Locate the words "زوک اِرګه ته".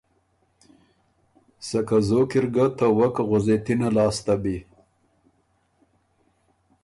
2.07-2.87